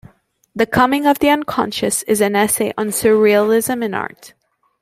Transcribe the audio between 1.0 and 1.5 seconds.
of the